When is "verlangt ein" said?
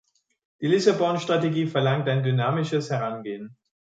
1.67-2.23